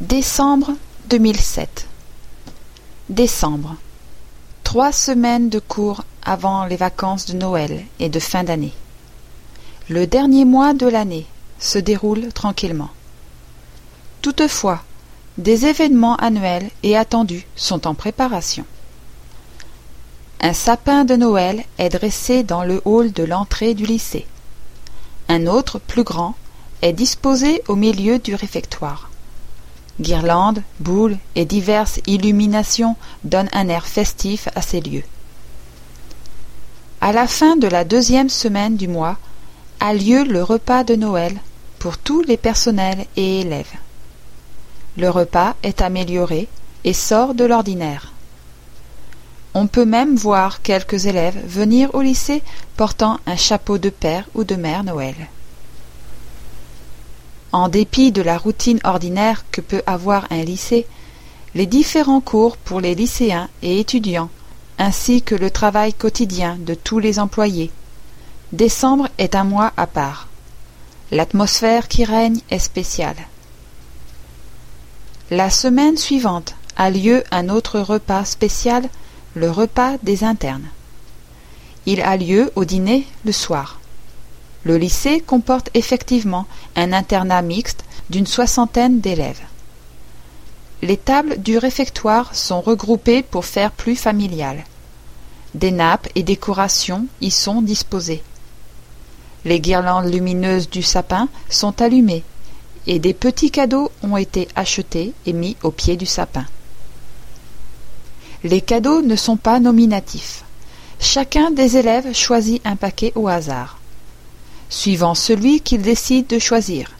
[0.00, 0.74] Décembre
[1.08, 1.88] 2007
[3.08, 3.74] Décembre.
[4.62, 8.72] Trois semaines de cours avant les vacances de Noël et de fin d'année.
[9.88, 11.26] Le dernier mois de l'année
[11.58, 12.90] se déroule tranquillement.
[14.22, 14.84] Toutefois,
[15.36, 18.66] des événements annuels et attendus sont en préparation.
[20.40, 24.28] Un sapin de Noël est dressé dans le hall de l'entrée du lycée.
[25.28, 26.36] Un autre, plus grand,
[26.82, 29.10] est disposé au milieu du réfectoire.
[30.00, 35.04] Guirlandes, boules et diverses illuminations donnent un air festif à ces lieux.
[37.00, 39.16] À la fin de la deuxième semaine du mois
[39.80, 41.36] a lieu le repas de Noël
[41.78, 43.74] pour tous les personnels et élèves.
[44.96, 46.48] Le repas est amélioré
[46.84, 48.12] et sort de l'ordinaire.
[49.54, 52.42] On peut même voir quelques élèves venir au lycée
[52.76, 55.16] portant un chapeau de père ou de mère Noël.
[57.52, 60.86] En dépit de la routine ordinaire que peut avoir un lycée,
[61.54, 64.30] les différents cours pour les lycéens et étudiants,
[64.78, 67.70] ainsi que le travail quotidien de tous les employés.
[68.52, 70.28] Décembre est un mois à part.
[71.10, 73.16] L'atmosphère qui règne est spéciale.
[75.30, 78.88] La semaine suivante a lieu un autre repas spécial,
[79.34, 80.68] le repas des internes.
[81.86, 83.80] Il a lieu au dîner le soir.
[84.68, 86.44] Le lycée comporte effectivement
[86.76, 89.40] un internat mixte d'une soixantaine d'élèves.
[90.82, 94.62] Les tables du réfectoire sont regroupées pour faire plus familial.
[95.54, 98.22] Des nappes et décorations y sont disposées.
[99.46, 102.22] Les guirlandes lumineuses du sapin sont allumées
[102.86, 106.44] et des petits cadeaux ont été achetés et mis au pied du sapin.
[108.44, 110.44] Les cadeaux ne sont pas nominatifs.
[111.00, 113.77] Chacun des élèves choisit un paquet au hasard
[114.68, 116.90] suivant celui qu'il décide de choisir.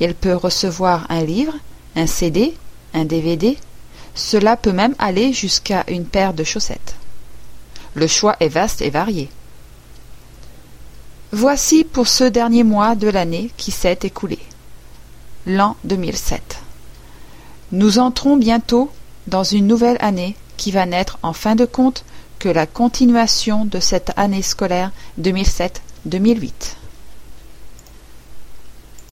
[0.00, 1.54] Il peut recevoir un livre,
[1.94, 2.54] un CD,
[2.94, 3.56] un DVD,
[4.14, 6.96] cela peut même aller jusqu'à une paire de chaussettes.
[7.94, 9.28] Le choix est vaste et varié.
[11.32, 14.38] Voici pour ce dernier mois de l'année qui s'est écoulé,
[15.46, 16.58] l'an 2007.
[17.72, 18.90] Nous entrons bientôt
[19.26, 22.04] dans une nouvelle année qui va n'être en fin de compte
[22.38, 26.50] que la continuation de cette année scolaire 2007-2008.